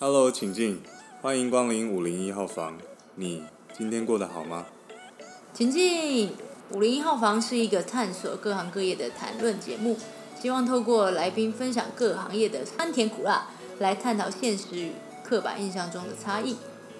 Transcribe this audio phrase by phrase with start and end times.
[0.00, 0.80] Hello，请进，
[1.20, 2.78] 欢迎光临五零一号房。
[3.16, 3.42] 你
[3.76, 4.66] 今天过得好吗？
[5.52, 6.30] 请进，
[6.70, 9.96] 五零一号房是一个探索各行各业的谈论节目，
[10.40, 13.48] 希望透过来宾分享各行业的酸甜苦辣，
[13.80, 14.92] 来探讨现实与
[15.24, 16.54] 刻板印象中的差异。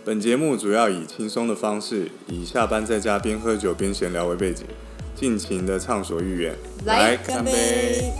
[0.04, 4.66] 本节目主要以轻松的方式，以下班在家边喝酒边闲聊为背景，
[5.14, 6.56] 尽情的畅所欲言。
[6.84, 8.12] 来干杯！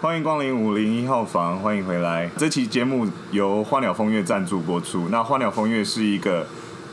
[0.00, 2.30] 欢迎光临五零一号房，欢迎回来。
[2.38, 5.10] 这期节目由花鸟风月赞助播出。
[5.10, 6.46] 那花鸟风月是一个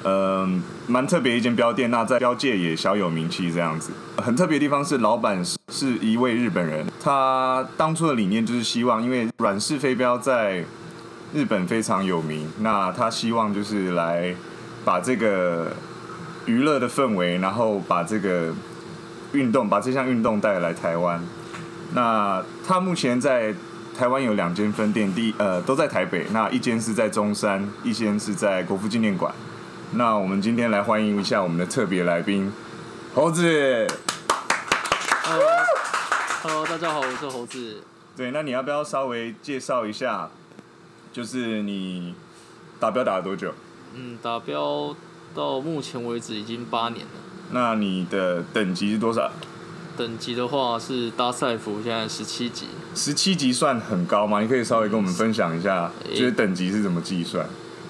[0.04, 0.46] 呃
[0.88, 3.94] 蛮特别一间标店，那在标界也小有名气这样子。
[4.18, 10.66] 很特别的地方是，老板是是一位日本人，他当初的理念就是希望，因为软式飞镖在
[11.34, 14.36] 日本非常有名，那他希望就是来
[14.84, 15.72] 把这个
[16.46, 18.54] 娱乐的氛围，然后把这个
[19.32, 21.24] 运动，把这项运动带来台湾。
[21.94, 23.54] 那他目前在
[23.98, 29.34] 台湾有两间分店，第呃都在台北，那一间是在中山，一间是在国父纪念馆。
[29.94, 32.52] 那我们今天来欢迎一下我们的特别来宾
[33.16, 33.88] 猴子。
[36.44, 37.82] Hello，大家好，我是猴子。
[38.16, 40.30] 对，那你要不要稍微介绍一下，
[41.12, 42.14] 就是你
[42.80, 43.54] 达标打了多久？
[43.96, 44.96] 嗯，达标
[45.34, 47.12] 到目前为止已经八年了。
[47.52, 49.32] 那你的等级是多少？
[49.98, 52.68] 等级的话是搭赛服，现在十七级。
[52.94, 54.40] 十七级算很高吗？
[54.42, 57.46] 你可以稍微跟我们分享一下，就是等级是怎么计算？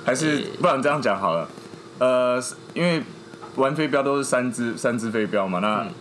[0.05, 1.49] 还是不然这样讲好了，
[1.99, 2.41] 呃，
[2.73, 3.03] 因为
[3.57, 5.91] 玩飞镖都是三只三支飞镖嘛，那、嗯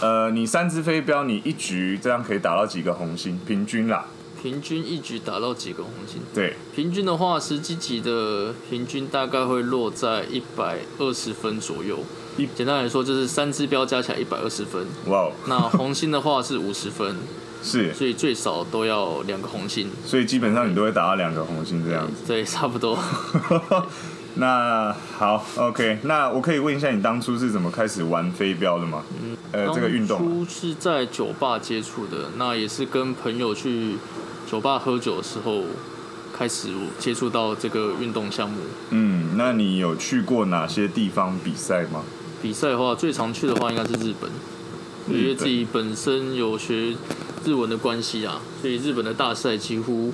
[0.00, 3.40] 呃，你三只飞镖，你一局这样可以打到几个红心？
[3.44, 4.06] 平均啦，
[4.40, 6.20] 平均一局打到几个红心？
[6.32, 11.98] 对，平均的话，十七级的平均大概会落在一百二十分左右
[12.36, 12.46] 一。
[12.54, 14.86] 简单来说，就是三支标加起来一百二十分。
[15.06, 17.16] 哇哦，那红心的话是五十分，
[17.62, 19.90] 是，所以最少都要两个红心。
[20.04, 22.22] 所以基本上你都会打到两个红心这样子。
[22.26, 22.98] 对，差不多。
[24.38, 29.02] 那好，OK，那我可以问一下，你当初是怎么开始玩飞镖的吗？
[29.22, 33.96] 嗯，呃，这个运动当初是在酒吧接触的，那也是跟朋友去
[34.46, 35.62] 酒吧喝酒的时候
[36.36, 38.58] 开始接触到这个运动项目。
[38.90, 42.02] 嗯，那你有去过哪些地方比赛吗？
[42.42, 44.30] 比赛的话，最常去的话应该是日本，
[45.08, 46.94] 因为自己本身有学
[47.44, 50.12] 日文的关系啊，所以日本的大赛几乎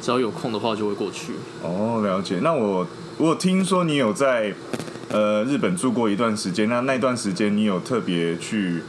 [0.00, 1.34] 只要有空的话就会过去。
[1.62, 2.40] 哦，了解。
[2.42, 2.86] 那我
[3.18, 4.54] 我听说你有在
[5.08, 8.82] 呃日本住过一段时间，那那段时间你有特别去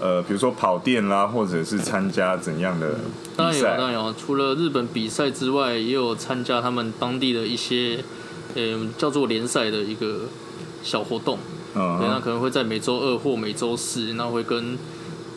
[0.00, 2.98] 呃，比如说跑店啦，或者是参加怎样的
[3.36, 3.64] 当然有？
[3.64, 4.12] 当然有。
[4.14, 8.02] 除了日本比赛之外，也有参加他们当地的一些，
[8.54, 10.22] 嗯、叫做联赛的一个
[10.82, 11.38] 小活动。
[11.74, 14.78] 嗯对，那，可能会在每周二或每周四，那会跟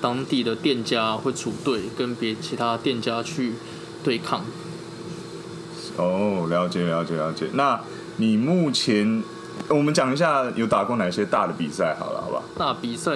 [0.02, 3.54] 当地的店家会组队，跟别其他店家去
[4.04, 4.44] 对抗。
[5.98, 7.48] 哦，了解了解了解。
[7.54, 7.80] 那
[8.18, 9.22] 你目前
[9.68, 12.44] 我们讲一下有打过哪些大的比赛好了，好吧？
[12.58, 13.12] 大比赛，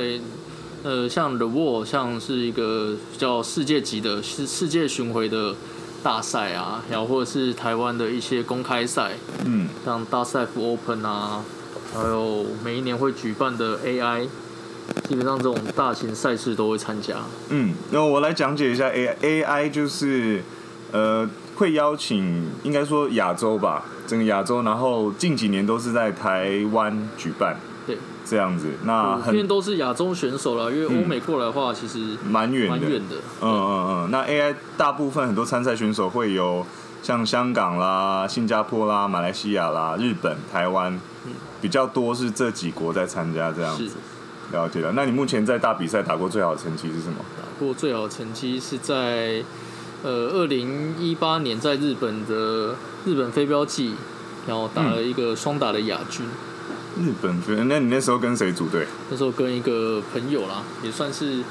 [0.84, 5.56] 呃，像 The Wall，像是一个叫世界级的世世界巡回的
[6.04, 9.14] 大赛啊，然后或者是台湾的一些公开赛，
[9.46, 11.44] 嗯，像大赛服 Open 啊，
[11.96, 14.28] 还有每一年会举办的 AI，
[15.08, 17.16] 基本上这种大型赛事都会参加。
[17.50, 20.44] 嗯，那我来讲解一下 AI，AI 就是
[20.92, 27.58] 呃会邀请应该说亚洲吧，整个亚洲，然后近几年都是在台湾举办
[27.88, 33.16] 对，这样子，那普遍都是亚洲选手了，因为欧美过来的话，其实蛮远的，蛮远的。
[33.42, 36.66] 嗯嗯嗯，那 A I 大部分很多参赛选手会有
[37.06, 41.00] 像香港啦、新加坡啦、马来西亚啦、日本、台湾，
[41.62, 43.98] 比较多是这几国在参加这样是子。
[44.52, 47.18] 了解了，那你目前在大比赛打过最好的成绩是什么？
[47.38, 49.44] 打过最好的成绩是在
[50.02, 52.74] 呃二零一八年在日本的
[53.06, 53.94] 日本飞镖季，
[54.48, 56.26] 然后打了一个双打的亚军。
[57.00, 58.88] 日本飞，那你那时候跟谁组队？
[59.12, 61.44] 那时候跟一个朋友啦，也算是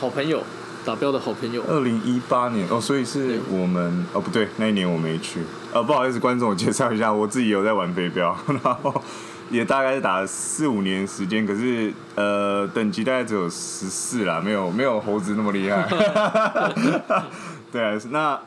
[0.00, 0.42] 好朋友，
[0.88, 1.62] 打标的好朋友。
[1.68, 5.42] 二零一八年哦，所以是我们哦不对，那一年我没去。
[5.70, 9.02] 呃，不好意思，观众，我介绍一下，我自己有在玩飞镖， 然后
[9.50, 15.86] 也大概是打了四五年时间，可是呃等级大概只有十四啦，没有没有猴子那么厉害。
[17.70, 18.40] 对啊，那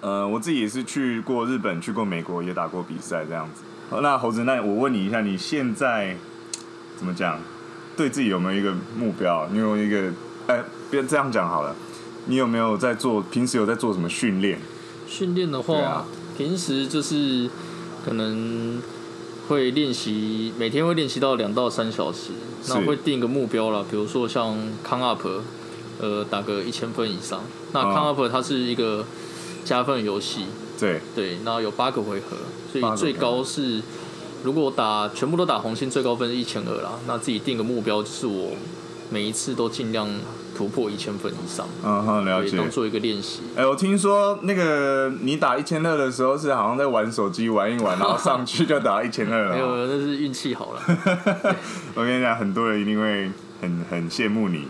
[0.00, 3.62] 呃我自己也是去过日本，去过美国，也打过比赛这样子。
[3.90, 6.16] 好那猴子，那我问你一下，你现在
[6.96, 7.38] 怎么讲？
[7.96, 9.46] 对自己有没有一个目标？
[9.52, 10.10] 你有一个，
[10.46, 10.58] 哎，
[10.92, 11.74] 别这样讲好了，
[12.26, 13.22] 你有没有在做？
[13.22, 14.60] 平时有在做什么训练？
[15.08, 16.04] 训练的话，啊
[16.36, 17.48] 平时就是
[18.04, 18.80] 可能
[19.48, 22.32] 会练习，每天会练习到两到三小时。
[22.62, 25.26] 是那会定一个目标啦，比如说像康 up，
[25.98, 27.40] 呃，打个一千分以上。
[27.72, 29.04] 那哦康 up 它是一个
[29.64, 30.44] 加分游戏，
[30.78, 32.36] 对，对，那有八个回合，
[32.70, 33.82] 所以最高是
[34.44, 36.92] 如果打全部都打红心，最高分是一千二啦。
[37.08, 38.52] 那自己定个目标，就是我
[39.12, 40.08] 每一次都尽量
[40.56, 42.56] 突破一千分以上，嗯哼，了，解。
[42.56, 43.40] 当做一个练习。
[43.54, 49.54] 哎、我听说那个你打一千二的时候是好像在玩手机玩一玩， 然后上去就打一千二了哦。
[49.54, 50.82] 没有，那是运气好了。
[51.94, 53.30] 我跟你讲，很多人一定会
[53.60, 54.66] 很很羡慕你。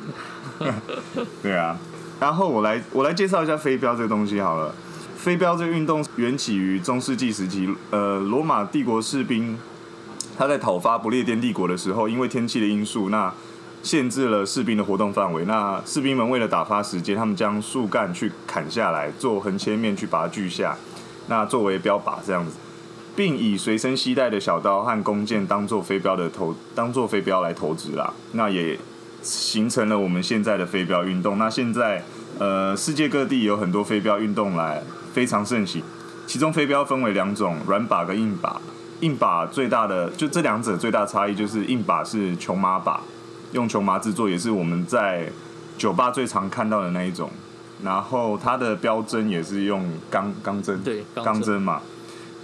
[1.43, 1.79] 对啊，
[2.21, 4.75] 然后我来我来介绍一下飞镖这个东西好了。
[5.17, 9.56] 飞镖这个运动缘起于中世纪时期，呃，罗马帝国士兵
[10.37, 13.33] 他在讨伐不列颠帝国的时候，因为天气的因素，那
[13.82, 15.44] 限制了士兵的活动范围。
[15.44, 20.76] 那士兵们为了打发时间，他们将树干去砍下来，做横切面去把它锯下，
[21.29, 22.52] 那作为标靶这样子。
[23.14, 28.11] 并以随身携带的小刀和弓箭当做飞镖的投，当做飞镖来投掷啦。
[28.32, 28.79] 那也
[29.20, 31.37] 形成了我们现在的飞镖运动。
[31.37, 32.02] 那现在
[32.38, 34.82] 呃，世界各地有很多飞镖运动来
[35.12, 35.82] 非常盛行。
[36.26, 38.56] 其中飞镖分为两种，软靶跟硬靶。
[39.00, 42.99] 硬靶最大的就这两者最大差异就是硬靶是琼麻靶，
[43.53, 45.31] 用琼麻制作，也是我们在
[45.79, 47.31] 酒吧最常看到的那一种。
[47.85, 51.81] 然后它的标针也是用钢钢针，对钢针嘛。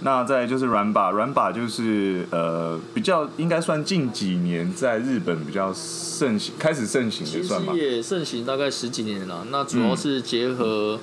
[0.01, 7.73] 那再就是软把，软把就是呃比较应该算近几年在日本比较盛行，开始盛行的算吧。
[7.73, 9.45] 也盛行大概十几年了。
[9.49, 10.99] 那主要是结合，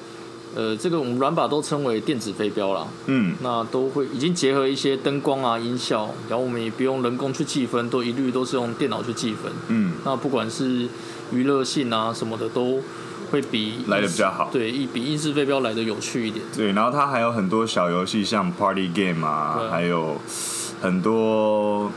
[0.57, 2.87] 呃，这个我们软把都称为电子飞镖啦。
[3.07, 9.53] 嗯，那都会已经结合一些灯光啊、音效，然后我们也不用人工去计分，都一律都是用电脑去计分。
[9.69, 10.89] 嗯，那不管是
[11.31, 12.81] 娱乐性啊什么的，都
[13.31, 16.43] 会比来的比较好对，一比英式飞镖来的有趣一点。
[16.57, 20.17] 对，然后它还有很多小游戏，像 Party Game 啊，对还有
[20.81, 21.91] 很多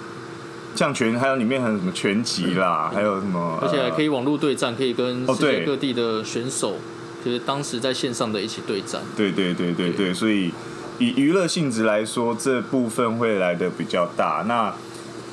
[0.76, 6.78] 像拳，还有里面还有什么拳击啦，还有什么，而且还可以、以网络对战，可以跟世界各地的选手，
[7.24, 9.01] 就是当时在线上的一起对战。
[9.16, 10.51] 对对对对对对，所以
[11.00, 14.44] 以娱乐性质来说，这部分会来的比较大。
[14.48, 14.74] 那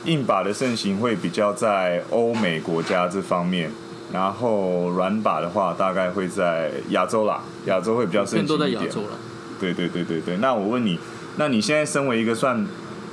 [0.04, 3.70] 硬把的盛行会比较在欧美国家这方面，
[4.12, 8.84] 然后软把的话，大概会在亚洲啦，亚洲会比较盛行一点。
[8.84, 9.18] 亚洲了。
[9.58, 10.98] 对对对对对，那我问你，
[11.36, 12.66] 那你现在身为一个算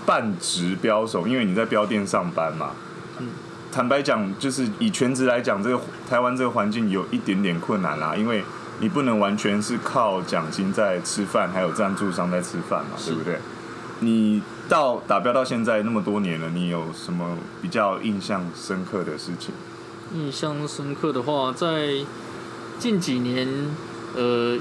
[0.05, 2.71] 半职标手，因为你在标店上班嘛，
[3.19, 3.27] 嗯
[3.71, 8.43] 坦白讲，就是以全职来讲，这个台湾这个环境有一点点困难啦，因为
[8.79, 13.37] 你不能完全是靠奖金在吃饭，还有赞助商在吃饭嘛，对不对？
[13.99, 19.53] 你到打标到现在那么多年了，你有什么比较印象深刻的事情？
[20.13, 21.97] 印象深刻的话，在
[22.77, 23.47] 近几年，
[24.15, 24.57] 呃，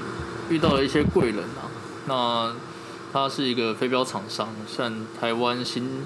[0.49, 1.67] 遇到了一些贵人啊。
[2.07, 2.53] 那
[3.11, 6.03] 他是一个飞镖厂商，像台湾新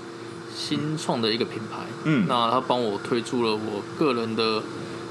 [0.55, 1.85] 新创的一个品牌。
[2.03, 4.63] 嗯那他帮我推出了我个人的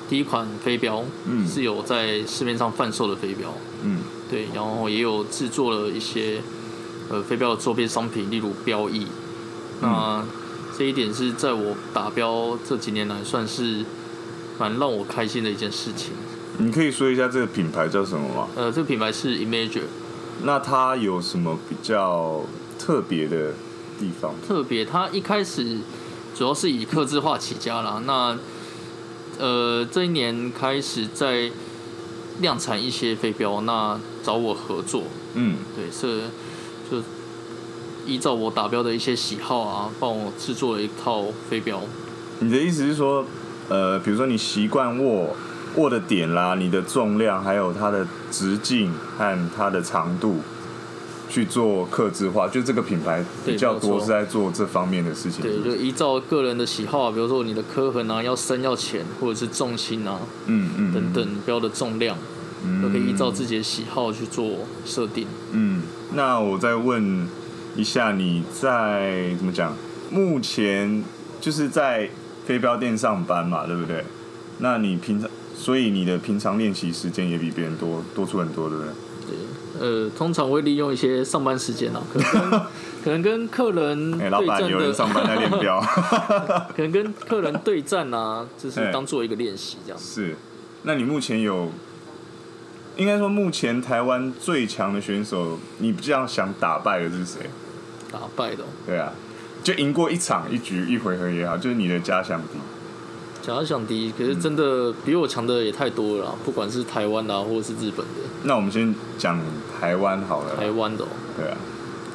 [0.08, 3.53] 第一款飞镖，嗯是有在市面上贩售的飞镖。
[3.82, 4.00] 嗯
[4.31, 6.41] 对，然后也有制作了一些
[7.08, 9.06] 呃飞镖的周边商品，例如标艺。
[9.80, 10.25] 那
[10.76, 13.85] 这一点是在我打标这几年来算是
[14.59, 16.12] 蛮让我开心的一件事情。
[16.59, 18.49] 你可以说一下这个品牌叫什么吗？
[18.57, 19.83] 呃，这个品牌是 Imagine，
[20.42, 22.42] 那它有什么比较
[22.78, 23.52] 特别的
[24.00, 24.35] 地方？
[24.47, 25.78] 特别它一开始
[26.35, 28.02] 主要是以刻字化起家啦。
[28.07, 28.37] 那
[29.38, 31.50] 呃这一年开始在
[32.40, 36.25] 量产一些飞镖，那找我合作，嗯对，是
[36.90, 37.02] 就
[38.07, 41.81] 依照我打标的一些喜好啊，帮我制作了一套飞镖。
[42.40, 43.25] 你的意思是说，
[43.69, 45.35] 呃，比如说你习惯握
[45.76, 50.40] 握的点啦，你的重量，还有它的直径和它的长度，
[51.28, 55.42] 去做克制化，就这个品牌比较多是在做这方面的事情。
[55.42, 62.16] 对，就依照个人的喜好啊，比如说你的刻痕啊要深要浅，或者是重心啊嗯嗯等等标的重量，
[62.64, 65.26] 嗯都可以依照自己的喜好去做设定。
[65.52, 65.83] 嗯，
[66.14, 67.28] 那我再问
[67.75, 69.75] 一下，你在怎么讲？
[70.11, 71.02] 目前
[71.40, 72.09] 就是在
[72.47, 74.04] 飞镖店上班嘛，对不对？
[74.59, 78.92] 那你平常，所以你的平常练习时间也比别人多多出很多，对不对？
[79.78, 82.61] 呃，通常会利用一些上班时间啊，可能跟
[83.04, 85.80] 可能跟客人哎、老板，对战有人的，上班在练标。
[86.75, 90.23] 可能跟客人对战啊，就是哎当做一个练习这样子。
[90.23, 90.37] 是，
[90.83, 91.71] 那你目前有，
[92.97, 97.50] 应该说目前台湾最强的选手，你比较想打败的是谁？
[98.11, 99.12] 打败的哦、对啊，
[99.62, 102.59] 就赢过一场、一局、一回合也好，就是你的假想敌。
[103.47, 109.41] 假想降低，可是真的比我强的也太多了啦，不管是台湾的、啊、或者是日本的，那我们先讲
[109.81, 110.57] 台湾好了啦。
[110.59, 111.57] 台湾的、哦、对啊，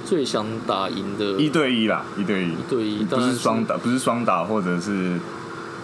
[0.06, 1.42] 最想打赢的。
[1.42, 3.38] 一对一啦，一对一，一对一，不当然是。
[3.38, 5.18] 双打，不是双打，或者是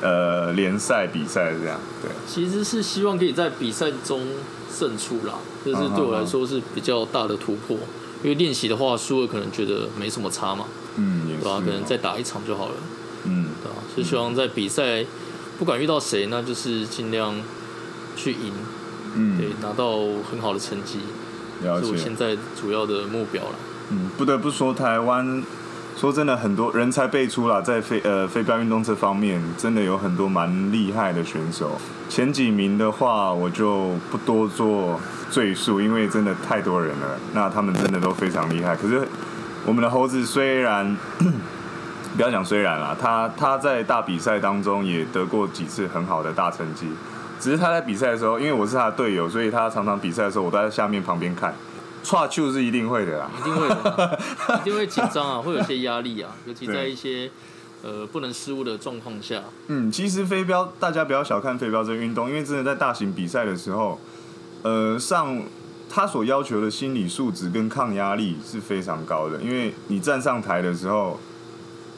[0.01, 1.79] 呃联赛比赛这样。
[2.01, 4.27] 对，其实是希望可以在比赛中
[4.69, 7.77] 胜出啦，这是对我来说是比较大的突破。
[8.21, 10.65] 因为练习的话，输了可能觉得没什么差嘛，
[10.97, 11.63] 嗯，也是对吧、哦。
[11.65, 12.73] 可能再打一场就好了，
[13.23, 13.45] 嗯。
[13.63, 15.03] 对吧、是希望在比赛
[15.57, 17.35] 不管遇到谁，那就是尽量
[18.15, 18.53] 去赢，
[19.15, 19.97] 嗯对嗯，，拿到
[20.29, 20.99] 很好的成绩，
[21.63, 22.15] 了解是我现。
[22.15, 23.55] 在主要的目标了。
[23.89, 25.43] 嗯，不得不说，台湾
[25.95, 31.79] 说真的，很多人才辈出啦，在飞呃飞镖运动这方面，真的有很多蛮厉害的选手。
[32.09, 34.99] 前几名的话，我就不多做
[35.31, 37.19] 赘述，因为真的太多人了。
[37.33, 38.75] 那他们真的都非常厉害。
[38.75, 39.07] 可是
[39.65, 40.95] 我们的猴子虽然
[42.17, 46.87] 不要讲虽然啦，他他在大比赛当中也得过几次很好的大成绩。
[47.39, 51.53] 只是他在比赛的时候，因为我是他的队友，所以他常常比赛的时候，我都在下面旁边看。
[52.01, 54.19] 岔球是一定会的啦，一定会的，
[54.59, 57.29] 一定会紧张啊，会有些压力啊，尤其在一些
[57.83, 63.99] 呃不能失误的状况下，嗯，其实飞镖大家不要小看飞镖这个运动，因为真的在大型比赛的时候，
[64.63, 65.39] 呃，上
[65.87, 69.39] 他所要求的心理素质跟抗压力是非常高的。
[69.41, 71.19] 因为你站上台的时候，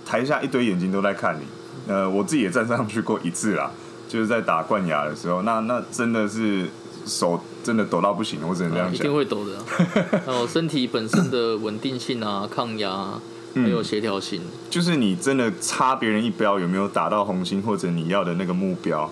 [0.09, 1.43] 台下一堆眼睛都在看你。
[1.87, 3.69] 呃，我自己也站上去过一次啦，
[4.07, 6.67] 就是在打冠亚的时候，那那真的是
[7.05, 9.13] 手真的抖到不行，我只能这样讲啊一定。
[9.13, 9.63] 会抖的、啊。
[10.25, 13.21] 还有身体本身的稳定性啊、抗压啊，
[13.53, 19.11] 还嗯有协调性，就是你真的差别人一标有没有打到红心，或者你要的那个目标，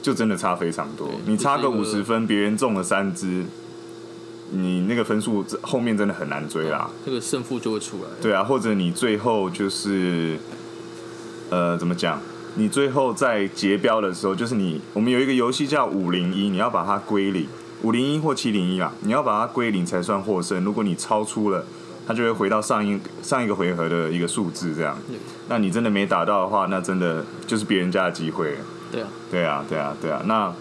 [0.00, 1.08] 就真的差非常多。
[1.26, 3.44] 你差个五十分，别人中了三支，
[4.50, 6.90] 你那个分数后面真的很难追啦。
[7.04, 8.10] 这个胜负就会出来。
[8.20, 10.38] 对啊，或者你最后就是，
[11.50, 12.20] 呃，怎么讲？
[12.56, 17.46] 你最后在结标的时候，就是你我们有一个游戏叫五零一，你要把它归零，
[17.82, 20.64] 五零一或七零一啦，你要把它归零才算获胜。
[20.64, 21.64] 如果你超出了，
[22.08, 24.98] 它就会回到上一上一个回合的一个数字这样。
[25.48, 28.56] 那你真的没打到的话，那真的就是别人家的机会。
[28.90, 30.20] 对啊，对啊，对啊，对啊。
[30.26, 30.52] 那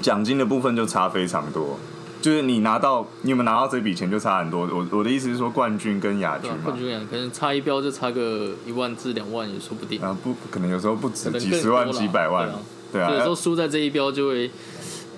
[0.00, 1.78] 奖金的部分就差非常多，
[2.24, 4.62] 就是你拿到你有没有拿到这笔钱就差很多。
[4.72, 12.48] 我我的意思是说，冠军跟亚军嘛冠，军奖可能差一标就差个一万至两万也说不定，啊不可能有时候不止几十万、几百万，
[12.90, 13.12] 对啊。
[13.12, 14.50] 有时候输在这一标就会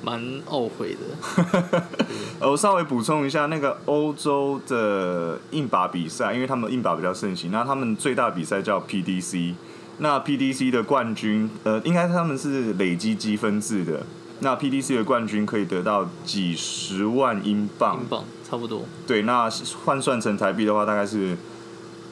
[0.03, 1.85] 蛮懊悔的。
[2.41, 9.55] 呃，我稍微补充一下，那个欧洲的硬靶比赛，因为他们硬靶比较盛行，那他们最大比赛叫 PDC。
[9.99, 14.05] 那 PDC 的冠军，呃，应该他们是累积积分制的。
[14.41, 17.99] 那 PDC 的冠军可以得到几十万英镑。
[18.01, 19.51] 英，镑差不多，对，那
[19.85, 21.37] 换算成台币的话，大概是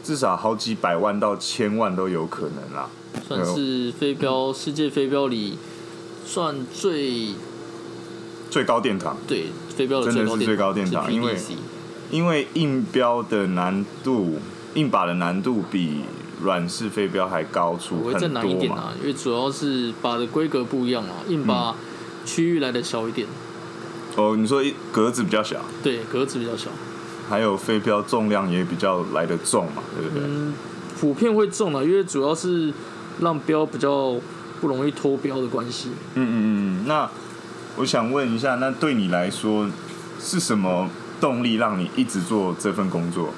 [0.02, 2.88] 至少好几百万到千万都有可能啦。
[3.28, 5.56] 算是飞镖世界飞镖里
[6.26, 7.34] 算最
[8.50, 11.36] 最高殿堂，对飞镖的真的是最高殿堂因为
[12.10, 14.38] 因为硬标的难度，
[14.74, 16.00] 硬把的难度比
[16.42, 18.60] 软式飞镖还高出很我会再难一多嘛。
[18.60, 21.72] 点啊，因为主要是把的规格不一样啊，硬靶
[22.24, 23.26] 区域来的小一点，
[24.16, 26.70] 哦，你说一格子比较小，对，格子比较小，
[27.28, 30.24] 还有飞镖重量也比较来的重嘛，对不对？
[30.26, 30.54] 嗯，
[31.00, 32.72] 普遍会重啊，因为主要是
[33.20, 34.14] 让标比较
[34.60, 35.90] 不容易脱标的关系。
[36.14, 36.46] 嗯嗯嗯
[36.82, 36.84] 嗯。
[36.86, 37.10] 那
[37.76, 39.68] 我想问一下，那对你来说
[40.20, 40.88] 是什么
[41.20, 43.30] 动力让你一直做这份工作？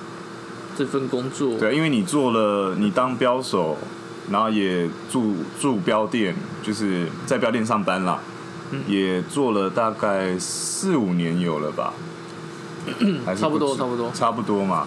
[0.76, 3.78] 这份工作，对，因为你做了，你当标手，
[4.31, 8.21] 然后也住住标店，就是在标店上班啦，
[8.71, 11.93] 嗯也做了大概四五年有了吧？
[13.25, 14.87] 还是 差不多差不多差不多嘛。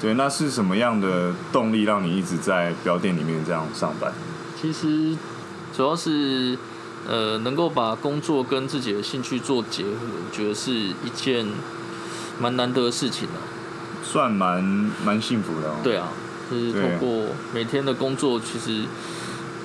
[0.00, 4.12] 对，那是什么样的动力让你一直在表店里面这样上班？
[4.60, 5.16] 其实
[5.74, 6.58] 主要是
[7.08, 11.46] 呃能够把工作跟自己的兴趣做结合，我觉得是一件
[12.40, 13.40] 蛮难得的事情啊。
[14.02, 14.62] 算蛮
[15.04, 15.76] 蛮幸福的哦。
[15.82, 16.08] 对啊，
[16.50, 18.84] 就是对通过每天的工作，其实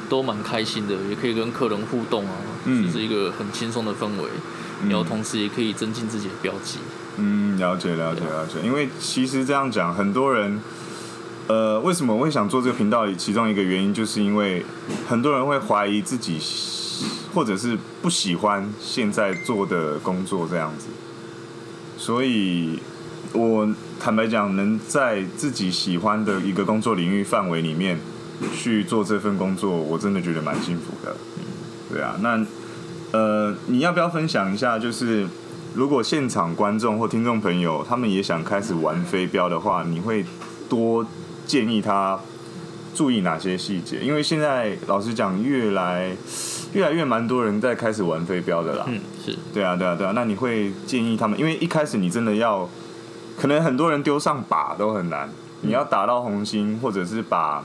[0.08, 2.32] 都蛮开心的，也可以跟客人互动啊，
[2.66, 4.30] 嗯就是一个很轻松的氛围。
[4.82, 6.80] 嗯然后同时也可以增进自己的标记。
[7.18, 8.62] 嗯，了解了解了解。
[8.64, 10.62] 因为其实这样讲，很多人，
[11.48, 13.06] 呃，为什么我会想做这个频道？
[13.12, 14.66] 其中一个原因就是因为
[15.06, 16.40] 很多人会怀疑自己，
[17.34, 20.88] 或者是不喜欢现在做的工作这样子。
[21.98, 22.80] 所以，
[23.34, 23.68] 我
[24.00, 28.00] 坦白讲，能在自己喜欢的一个工作领域范围里面
[28.56, 31.18] 去做这份工作，我真的觉得蛮幸福的。
[31.92, 32.46] 对啊，那
[33.12, 34.78] 呃，你要不要分享一下？
[34.78, 35.28] 就是
[35.74, 40.24] 如果现场观众或听众朋友他们也想开始玩飞镖的话，你会
[40.70, 41.06] 多
[41.46, 42.20] 建议他
[42.94, 44.00] 注意哪些细节？
[44.02, 46.16] 因为现在老实讲，越来
[46.74, 48.86] 越来越蛮多人在开始玩飞镖的啦。
[48.88, 50.12] 嗯，是对啊，对啊，对啊。
[50.14, 52.70] 那你会建议他们，因为一开始你真的要，
[53.40, 55.30] 可能很多人丢上靶都很难，
[55.62, 57.64] 你要打到红心，或者是把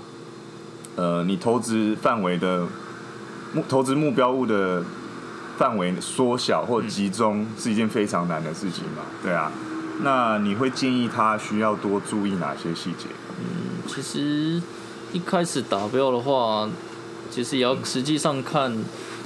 [0.97, 2.67] 呃你投掷范围的
[3.55, 4.85] 目投资目标物的
[5.57, 9.03] 范围缩小或集中，是一件非常难的事情嘛？
[9.23, 9.51] 对啊。
[10.03, 13.07] 那你会建议他需要多注意哪些细节？
[13.39, 14.61] 嗯其实
[15.13, 16.69] 一开始达标的话，
[17.31, 18.77] 其实也要实际上看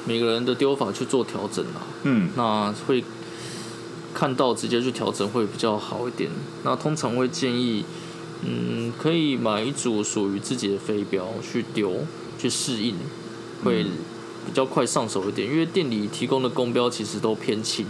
[0.04, 1.80] 每个人的丢法去做调整啊。
[2.02, 3.02] 嗯那会
[4.12, 6.30] 看到直接去调整会比较好一点。
[6.64, 7.85] 那通常会建议，
[8.42, 12.04] 嗯，可以买一组属于自己的飞镖去丢，
[12.38, 12.97] 去适应，
[13.64, 13.87] 会
[14.49, 15.47] 比较快上手一点。
[15.47, 17.85] 因为店里提供的公标其实都偏轻，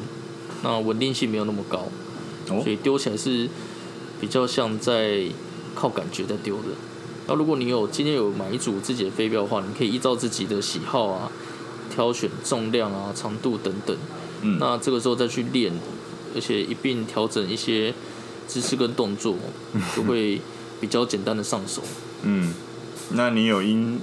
[0.64, 1.86] 那稳定性没有那么高，
[2.50, 3.48] 哦所以丢起来是
[4.20, 5.22] 比较像在
[5.76, 6.64] 靠感觉在丢的。
[7.28, 11.30] 那如果你有今天有买一组自己的飞镖的话，你可以依照自己的喜好啊，
[11.94, 13.96] 挑选重量啊、长度等等。
[14.42, 15.72] 嗯那这个时候再去练，
[16.34, 17.94] 而且一并调整一些
[18.46, 19.36] 姿势跟动作，
[19.94, 20.40] 就会
[20.80, 21.82] 比较简单的上手。
[22.22, 22.54] 嗯，
[23.10, 24.00] 那你有因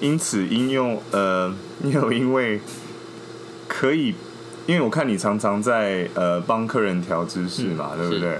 [0.00, 2.60] 因此应用呃，你有因为
[3.66, 4.14] 可以，
[4.66, 8.38] 因为我看你常常在呃帮客人调姿势嘛，嗯对不对？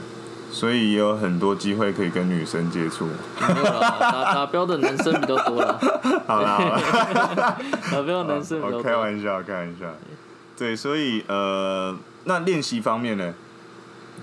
[0.50, 3.07] 所以也有很多机会可以跟女生接触。
[3.07, 5.79] 没有啦，打打标的男生比较多啦，
[6.27, 7.59] 好啦，好啦
[7.93, 8.83] 打标的男生比多。
[8.83, 9.87] 开玩笑，开玩笑。
[10.57, 13.35] 对，所以呃，那练习方面呢，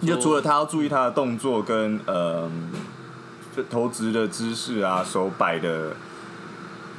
[0.01, 2.49] 就除了他要注意他的动作跟呃
[3.69, 5.95] 投掷的姿势啊、手摆的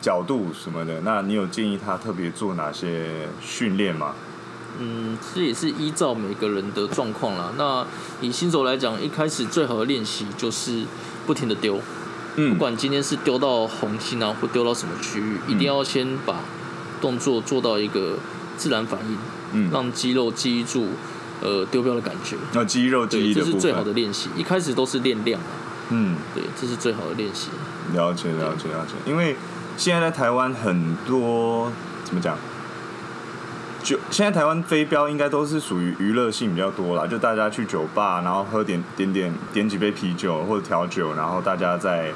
[0.06, 4.14] 角度什么的，那你有建议他特别做哪些训练吗？
[4.78, 7.52] 嗯，这也是依照每个人的状况啦。
[7.58, 7.84] 那
[8.20, 10.84] 以新手来讲，一开始最好的练习就是
[11.26, 11.80] 不停的丢，
[12.36, 16.36] 嗯不嗯管今天是丢到红心啊，或丢到什么区域，一定要先把
[17.00, 18.16] 动作做到一个
[18.56, 19.18] 自然反应，
[19.54, 20.86] 嗯，让肌肉记忆住
[21.42, 22.36] 呃丢标的感觉。
[22.52, 24.28] 那肌肉记对，忆这是最好的，练习。
[24.36, 25.50] 一开始都是练量啊，
[25.90, 27.48] 嗯，对，这是最好的练习。
[27.92, 29.36] 了解了解了解，因为
[29.76, 31.70] 现在在台湾很多
[32.04, 32.36] 怎么讲？
[33.82, 42.10] 就现在台湾飞镖应该都是属于娱乐性比较多啦，就大家去酒吧，然后喝点点点点几杯啤酒或者调酒，然后大家在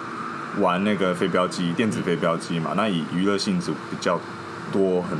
[0.59, 4.19] 玩那个飞镖机，电子飞镖机嘛，那以娱乐性质比较
[4.73, 5.17] 多，很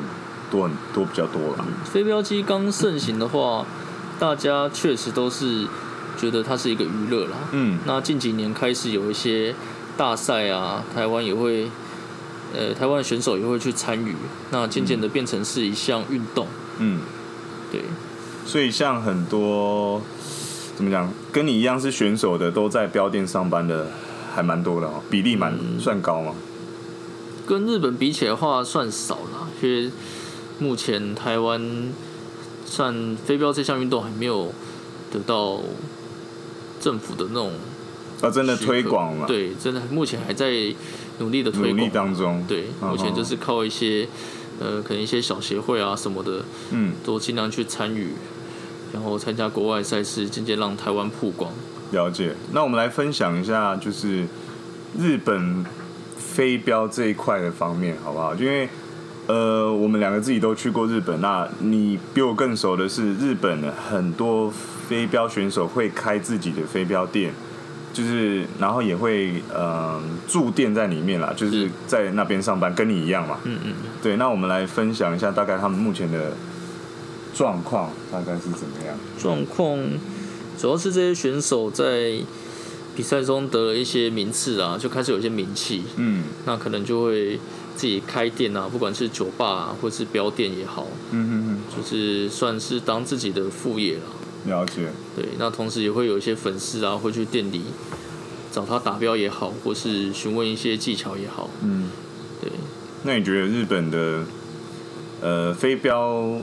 [0.51, 1.65] 多很多比较多啦。
[1.85, 3.65] 飞镖机刚盛行的话，
[4.19, 5.69] 大家确实都是
[6.17, 7.37] 觉得它是一个娱乐啦。
[7.53, 9.55] 嗯那近几年开始有一些
[9.97, 11.71] 大赛啊，台湾也会，
[12.55, 14.15] 呃，台湾的选手也会去参与。
[14.51, 16.47] 那渐渐的变成是一项运动，
[16.79, 17.01] 嗯，
[17.71, 17.83] 对，
[18.45, 20.03] 所以像很多
[20.77, 23.89] 怎么讲，跟你一样是选手的，都在标店上班的，
[24.35, 26.35] 还蛮多的哦，比例蛮、算高吗。
[27.47, 29.91] 跟日本比起来的话算少了，因为
[30.59, 31.93] 目前台湾
[32.65, 34.53] 算飞镖这项运动还没有
[35.11, 35.61] 得到
[36.81, 37.53] 政府的那种
[38.23, 40.73] 啊，真的推广嘛，，对，真的目前还在
[41.21, 42.09] 努力的推努力广。
[42.09, 44.09] 当中，对，嗯目前就是靠一些
[44.59, 48.09] 呃，可能一些小协会啊什么的，嗯，都尽量去参与，
[48.93, 51.51] 然后参加国外赛事，渐渐让台湾曝光。
[51.93, 52.35] 了解。
[52.53, 54.27] 那我们来分享一下，就是
[54.99, 55.65] 日本
[56.19, 58.35] 飞镖这一块的方面，好不好？
[58.35, 58.69] 因为
[59.27, 64.53] 呃，我们两个自己都去过日本，那你比我更熟的是，日本很多
[64.89, 67.33] 飞镖选手会开自己的飞镖店。
[67.93, 73.39] 就是，然后也会呃驻店在里面啦，就是是在那边上班，跟你一样嘛。
[73.45, 76.33] 嗯嗯，对，那我们来分享一下大概他们目前的
[77.35, 78.97] 状况大概是怎么样。
[79.19, 79.79] 状况
[80.57, 82.21] 主要是这些选手在
[82.95, 87.41] 比赛中得了一些名次啊，就开始有一些名气，嗯那可能就会
[87.75, 94.03] 自己开店啊，不管是酒吧、啊、或是标店也好，嗯嗯就是算是当自己的副业啦。
[94.45, 94.89] 嗯，了解。
[95.17, 97.63] 对，那同时也会有一些粉丝啊，会去店里
[98.53, 101.49] 找他打标也好，或是询问一些技巧也好。
[101.63, 101.91] 嗯，
[102.41, 102.51] 对，
[103.05, 104.25] 那你觉得日本的
[105.21, 106.39] 呃飞镖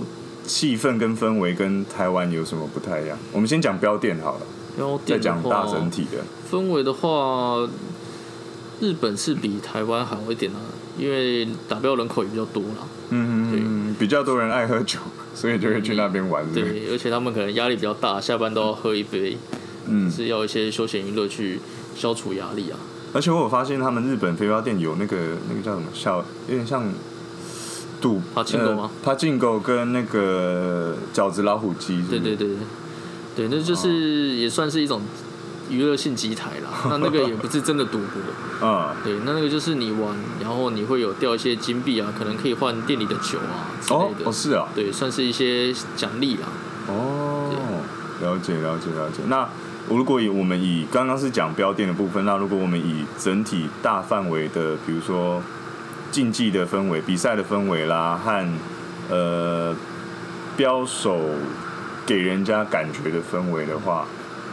[0.46, 3.18] 气氛跟氛围跟台湾有什么不太一样？
[3.32, 4.42] 我们先讲标店好了，
[4.78, 6.24] 然后再店的话讲大整体的。
[6.50, 7.68] 氛围的话，
[8.80, 10.62] 日本是比台湾好一点啊，
[10.98, 12.88] 因为打标人口也比较多啦。
[13.10, 15.00] 嗯嗯嗯，比较多人爱喝酒，
[15.34, 16.44] 所以就会去那边玩。
[16.54, 19.38] 是是，对，而且他们可能压力比较大，下班都要喝一杯，
[19.88, 21.60] 嗯，是要一些休闲娱乐去
[21.96, 22.78] 消除压力啊。
[23.14, 25.18] 而且我有发现他们日本飞镖店有那个
[25.50, 26.92] 那个叫什么小，有点像
[28.02, 28.92] 赌爬进狗吗？
[29.02, 32.04] 他进狗跟那个饺子老虎机。
[32.10, 32.48] 对对，对
[33.36, 35.02] 对，对，那就是也算是一种
[35.70, 38.22] 娱乐性机台啦， 那那个也不是真的赌博，
[38.62, 46.48] 嗯，对，那那个就是你玩，然后你会有掉一些金币啊，可能可以换店里的酒啊之哦类的，哦是啊，对，算是一些奖励啦。
[46.88, 47.52] 哦，
[48.22, 49.22] 了解了解了解。
[49.28, 49.48] 那
[49.90, 55.42] 如果以我们以刚刚是讲标店的部分，那如果我们以整体大范围的，比如说
[56.12, 58.48] 竞技的氛围、比赛的氛围啦，和
[59.10, 59.76] 呃
[60.56, 61.20] 标手
[62.06, 64.06] 给人家感觉的氛围的话，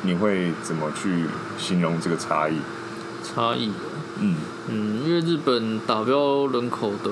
[0.04, 1.24] 你会怎么去
[1.58, 2.58] 形容这个差异？
[3.22, 3.72] 差异，
[4.20, 4.36] 嗯
[4.68, 7.10] 嗯，因为日本打标人口的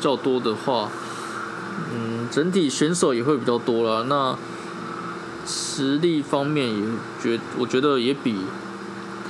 [0.00, 0.88] 较多的话，
[1.92, 4.04] 嗯，整体选手也会比较多啦。
[4.08, 4.36] 那
[5.44, 6.82] 实力方面也
[7.20, 8.46] 觉，我觉得也比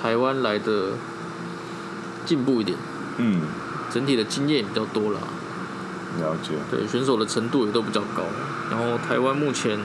[0.01, 0.93] 台湾来的
[2.27, 2.77] 进步一点，
[3.17, 3.41] 嗯，
[3.91, 5.21] 整体的经验也比较多啦。
[6.21, 6.51] 了解。
[6.71, 8.23] 对，选手的程度也都比较高。
[8.71, 9.79] 然后台湾目前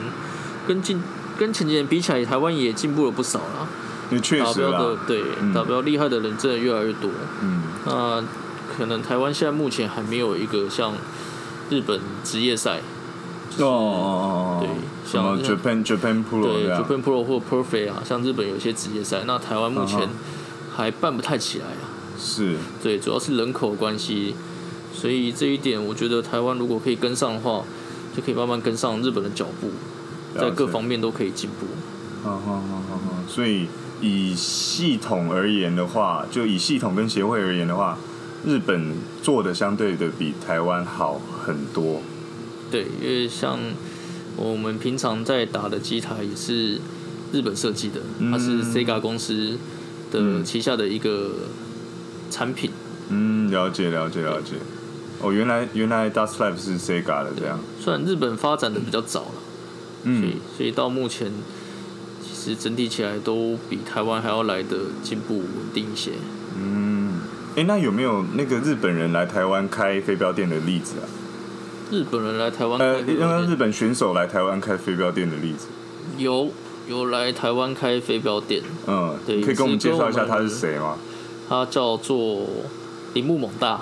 [0.67, 1.01] 跟进
[1.39, 3.65] 跟前几年比起来，台湾也进步了不少啦。
[4.10, 7.10] 你确实达标的，对嗯打标厉害的人真的越来越多。
[7.41, 7.63] 嗯。
[7.86, 8.21] 那
[8.75, 10.93] 可能台湾现在目前还没有一个像
[11.69, 12.82] 日本职业赛，
[13.60, 14.69] 哦哦哦哦，对
[15.10, 20.10] 像 Japan Japan Pro 对 Japan Pro 或 Perfect 啊，像日本有些职业赛，那台湾目前
[20.75, 21.88] 还办不太起来啊。
[22.19, 22.58] 是。
[22.84, 24.36] 对，主要是人口关系，
[24.93, 27.63] 所以这一点我觉得台湾如果可以跟上的话，
[28.15, 29.69] 就可以慢慢跟上日本的脚步，
[30.39, 31.65] 在各方面都可以进步。
[33.28, 33.67] 所以
[34.02, 37.97] 以系统而言的话，就以系统跟协会而言的话，
[38.45, 42.02] 日本做的相对的比台湾好很多。
[42.71, 43.60] 对，因为像
[44.36, 46.80] 我们平常在打的机台也是
[47.32, 49.58] 日本设计的，它是嗯 Sega 公司
[50.12, 51.32] 的嗯旗下的一个
[52.30, 52.71] 产品。
[53.10, 54.56] 嗯，了解了解了解。
[55.21, 57.60] 哦，原来原来 Dust Life 是 Sega 的这样。
[57.80, 59.34] 虽然日本发展的比较早了，
[60.03, 61.31] 所嗯以所以到目前
[62.21, 66.12] 其实整体起来都比台湾还要来的进步稳定一些。
[66.57, 67.21] 嗯，
[67.55, 71.05] 哎，那有没有那个日本人来台湾开飞镖店的例子啊？
[71.91, 75.67] 日本人来台湾呃，开飞镖店让日本选手来台湾开飞镖店的例子。
[76.17, 76.49] 有
[76.88, 80.97] 有来台湾开飞镖店，嗯，对可以跟我们介绍一下他是谁吗？
[81.47, 82.45] 他叫做
[83.13, 83.81] 铃木猛大，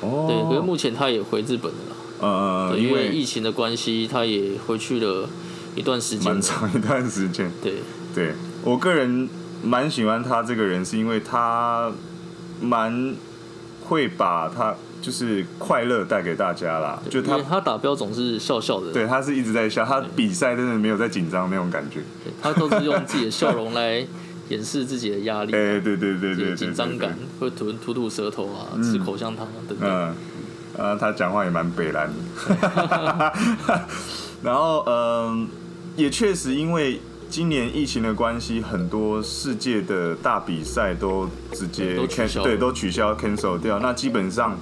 [0.00, 5.28] 哦，对，可是目前他也回日本了啦，嗯嗯因为疫情的关系，他也回去了
[5.74, 7.50] 一段时间蛮，长一段时间。
[7.62, 7.74] 对，
[8.14, 9.28] 对我个人
[9.62, 11.90] 蛮喜欢他这个人，是因为他
[12.60, 13.14] 蛮
[13.84, 17.00] 会把他就是快乐带给大家啦。
[17.08, 22.00] 就他他打标总是笑笑的，对他是一直在笑，他比赛真的没有在紧张那种感觉。
[22.24, 24.04] 对他都是用自己的笑容来
[24.48, 29.88] 掩饰自己的压力、 哎、对对对对对，紧张感，会吐吐吐舌头啊，吃口香糖啊等等。
[29.88, 30.14] 嗯，
[30.76, 33.32] 呃，他讲话也蛮北蓝的。
[34.42, 35.48] 然后，嗯、
[35.96, 43.78] 也确实因为今年疫情的关系，很多世界的大比赛都直接都取 can- 消了对，都取消 cancel 掉。
[43.80, 44.58] 那基本上，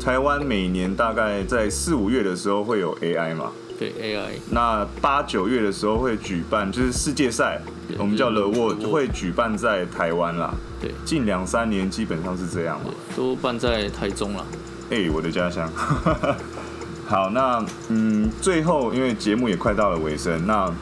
[0.00, 7.60] 台湾每年大概在四五月的时候会有 AI 嘛，对 AI，那八九月的时候会举办，就是世界赛，
[7.96, 10.52] 我们叫就是 The World，The World 会举办在台湾啦。
[10.80, 12.90] 对近两三年基本上是这样嘛。
[13.16, 14.44] 都办在台中了。
[14.90, 15.70] 哎、我的家乡。
[17.06, 20.72] 好，那嗯，最后因为节目也快到了尾声，那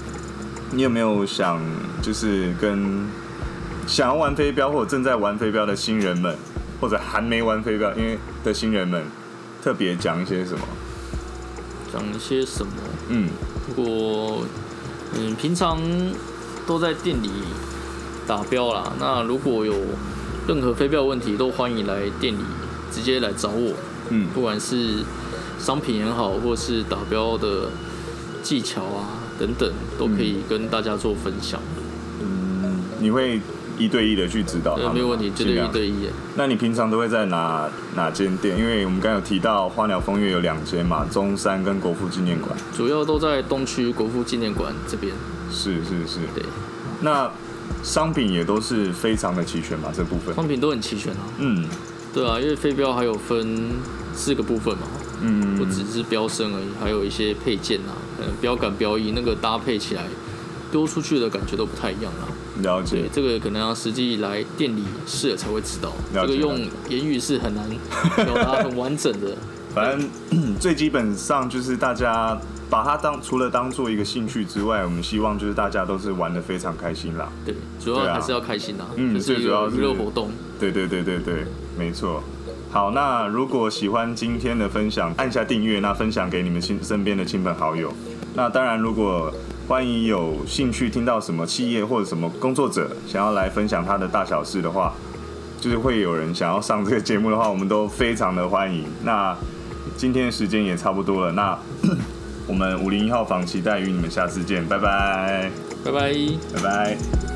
[0.70, 1.60] 你有没有想
[2.00, 3.06] 就是跟
[3.86, 6.36] 想要玩飞镖或者正在玩飞镖的新人们，
[6.80, 9.02] 或者还没玩飞镖因为的新人们，
[9.62, 10.60] 特别讲一些什么？
[11.92, 12.72] 讲一些什么？
[13.08, 13.28] 嗯
[13.68, 14.44] 如果
[15.14, 15.80] 嗯平常
[16.66, 17.30] 都在店里
[18.26, 19.74] 打标啦，那如果有
[20.46, 22.38] 任何飞镖问题，都欢迎来店里
[22.90, 23.74] 直接来找我，
[24.10, 25.04] 嗯不管是
[25.62, 27.70] 商品也好，或是打标的
[28.42, 31.60] 技巧啊等等，都可以跟大家做分享。
[32.20, 33.40] 嗯，你会
[33.78, 34.90] 一对一的去指导吗？
[34.92, 36.08] 没有问题，绝对一对一。
[36.34, 38.58] 那你平常都会在哪哪间店？
[38.58, 42.50] 因为我们刚刚有提到花鸟风月有两间嘛，中山跟国父纪念馆。
[42.76, 45.14] 主要都在东区国父纪念馆这边。
[45.52, 46.18] 是是是。
[46.34, 46.44] 对，
[47.00, 47.30] 那
[47.84, 50.34] 商品也都是非常的齐全嘛，这部分。
[50.34, 51.20] 商品都很齐全啊。
[51.38, 51.64] 嗯
[52.12, 53.70] 对啊，因为飞镖还有分
[54.14, 54.82] 四个部分嘛，
[55.22, 60.04] 嗯，不只是飙升而已，还有一些配件啊，可能标杆、标翼那个搭配起来，
[60.70, 62.28] 丢出去的感觉都不太一样啦。
[62.62, 63.08] 了解对，。
[63.12, 66.58] 这个可能要实际来店里试了才会知道，这个用
[66.88, 67.64] 言语是很难
[68.16, 69.36] 表达很完整的。
[69.74, 77.32] 反正最基本上就是大家把它当除了当做一个兴趣之外，我们希望就是大家都是玩的非常开心啦。
[77.42, 80.30] 对，主要还是要开心啦，嗯最主要是娱乐活动。
[80.60, 81.46] 对对对对对，
[81.78, 82.22] 没错。
[82.72, 87.92] 好，那如果喜欢今天的分享，按下订阅，那分享给你们亲身边的亲朋好友。
[88.34, 89.30] 那当然，如果
[89.68, 94.94] 欢迎有兴趣听到什么企业或者什么工作者想要来分享他的大小事的话，
[95.60, 98.86] 就是会有人想要上这个节目的话，我们都非常的欢迎。
[99.04, 99.36] 那
[99.94, 101.58] 今天的时间也差不多了，那
[102.46, 105.50] 我们五零一号房期待与你们下次见，拜拜，
[105.84, 106.14] 拜拜。
[106.54, 107.31] 拜拜。